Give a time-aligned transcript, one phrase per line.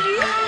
[0.00, 0.47] 你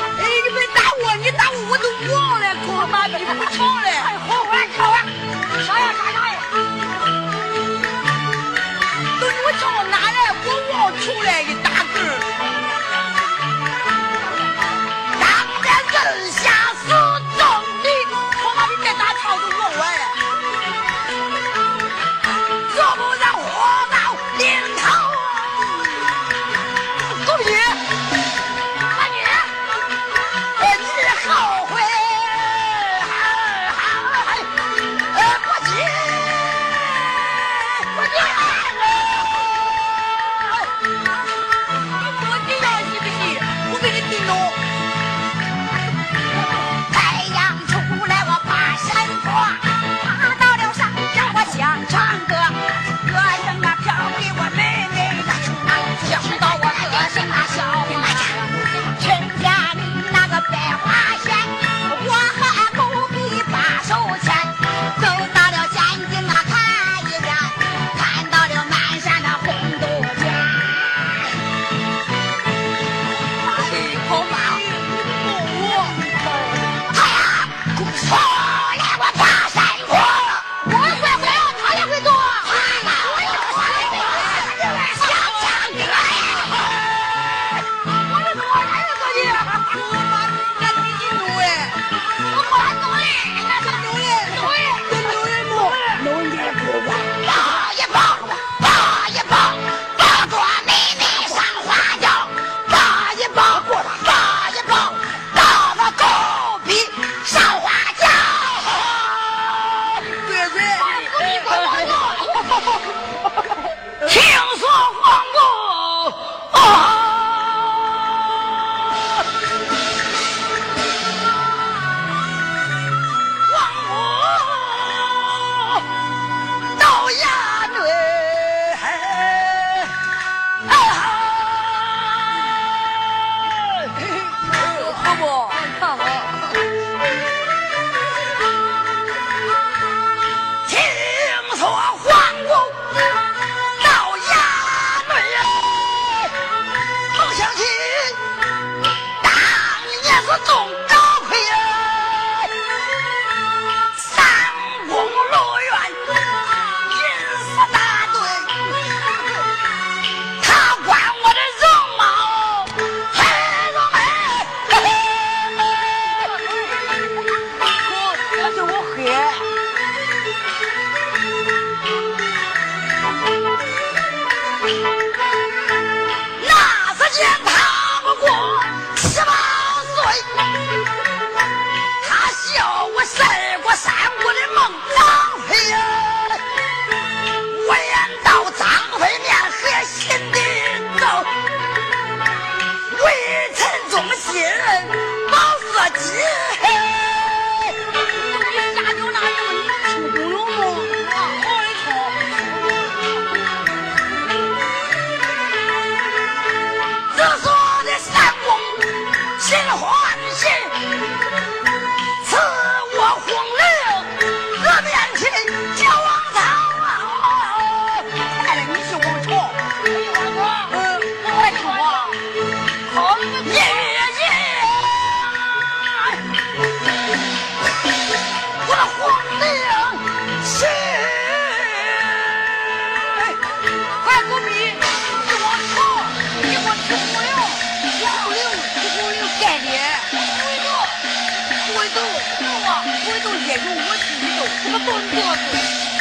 [243.51, 246.00] 也有我心里头，我多多子。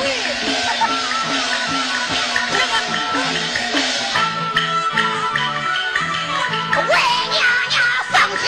[0.00, 0.06] 为
[7.30, 7.38] 娘
[7.68, 7.74] 娘
[8.10, 8.42] 生气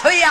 [0.00, 0.26] 天呀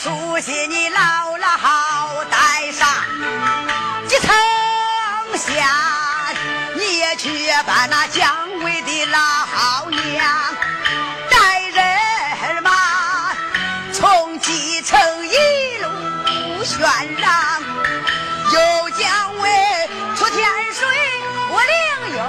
[0.00, 2.86] 书信，你老了好带上
[4.06, 4.32] 基层
[5.36, 6.32] 下，
[6.76, 10.54] 你也去把那姜维的老娘
[11.28, 12.70] 带人马，
[13.92, 15.90] 从基层一路
[16.64, 16.78] 宣
[17.18, 17.60] 扬。
[18.52, 19.50] 有姜维
[20.16, 20.86] 出天水，
[21.50, 22.22] 我另有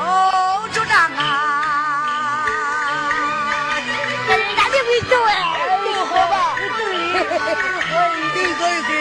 [0.73, 1.27] 主张啊！
[7.41, 7.47] 我
[8.15, 8.91] 一定，一定。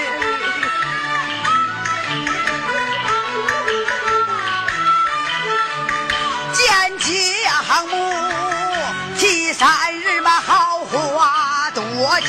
[6.55, 6.63] 见
[6.99, 7.07] 江
[7.89, 7.93] 母
[9.19, 9.67] 第三
[10.01, 11.83] 日把，好话多
[12.21, 12.27] 讲。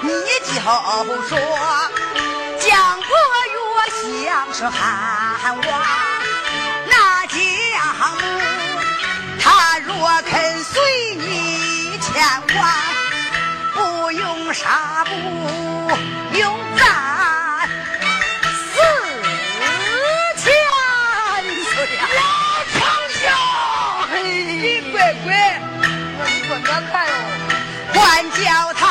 [0.00, 0.08] 你
[0.44, 0.52] 就
[1.28, 1.30] 说
[2.60, 2.68] 江
[3.00, 3.08] 伯
[3.52, 3.56] 岳
[4.22, 4.78] 像是汉
[5.56, 5.62] 王，
[6.86, 6.94] 那
[7.26, 7.34] 江
[8.14, 8.22] 母
[9.40, 9.90] 他若
[10.22, 12.12] 肯随你前
[12.56, 13.03] 往。
[14.16, 15.10] 用纱布，
[16.38, 17.68] 用簪，
[18.72, 18.74] 四
[20.36, 22.00] 千岁呀！
[22.72, 22.74] 丞
[23.20, 23.22] 相，
[24.10, 24.94] 嘿，你乖
[25.24, 25.26] 乖，
[26.18, 27.12] 我你给我看哟，
[27.92, 27.98] 管
[28.74, 28.83] 他。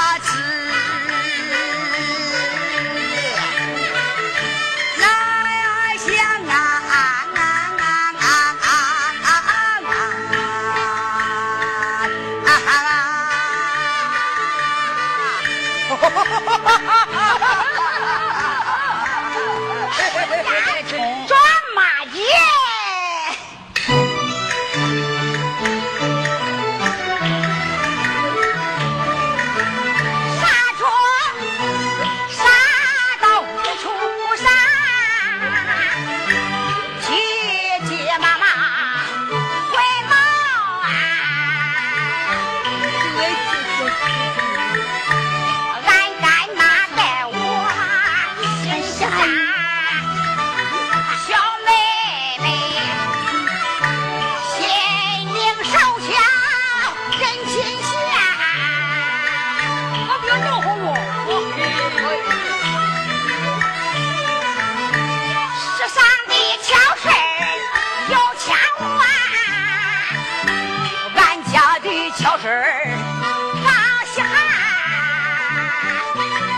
[75.84, 76.53] Música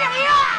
[0.00, 0.57] 来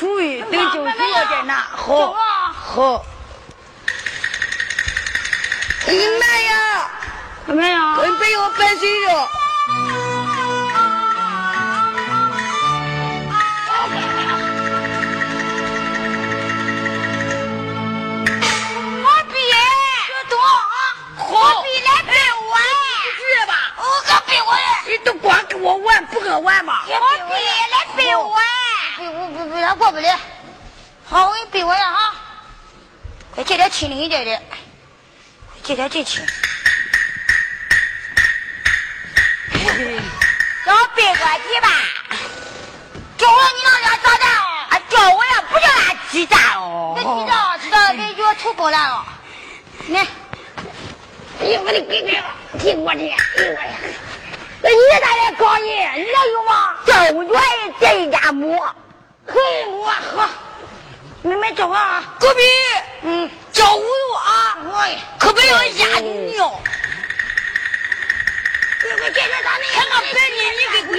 [0.00, 0.90] 馍还不属于，等就好。
[0.96, 1.54] 坐着拿。
[1.72, 2.14] 好，
[2.54, 3.04] 好。
[5.86, 6.90] 你买呀，
[7.46, 7.96] 怎么样？
[7.96, 9.28] 跟白要白水哟。
[19.02, 19.34] 我比
[20.28, 20.38] 多，
[21.28, 22.52] 我比来比我，
[23.16, 23.52] 是吧？
[23.78, 24.48] 我可比我，
[24.86, 26.82] 你都光跟我玩，不跟我玩吗？
[26.86, 27.34] 我比
[27.72, 28.36] 来比我，
[29.00, 30.18] 比我比比他过不来。
[31.08, 32.14] 好，我给你比我呀哈，
[33.34, 34.38] 快借点轻灵一点的，
[35.62, 36.22] 借点最轻。
[40.66, 41.68] 让我比个你吧，
[43.16, 49.06] 叫我你那俩炸弹哦，啊叫我呀不叫俺鸡蛋哦，那鸡蛋鸡蛋给给我吐包烂了，
[49.88, 50.06] 来。
[51.40, 53.62] 哎呦，我的给给我，给我的，给我的。
[54.62, 55.70] 那你咋来搞你？
[55.70, 56.76] 你那有吗？
[56.84, 57.40] 正月
[57.80, 58.62] 这一家母，
[59.30, 59.38] 可，
[59.70, 60.28] 我喝。
[61.22, 62.42] 慢慢教我啊，隔壁
[63.02, 64.56] 嗯教糊涂啊，
[65.18, 66.48] 可别让我压你尿。
[68.82, 69.64] 乖乖，今咋的？
[69.74, 70.98] 他妈笨你，你个鬼！